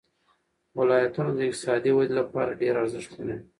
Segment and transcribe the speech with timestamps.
[0.77, 3.37] ولایتونه د اقتصادي ودې لپاره ډېر ارزښت لري.